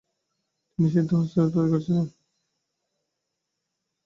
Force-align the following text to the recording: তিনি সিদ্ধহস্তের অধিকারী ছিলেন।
তিনি 0.71 0.87
সিদ্ধহস্তের 0.93 1.41
অধিকারী 1.43 1.79
ছিলেন। 1.85 2.07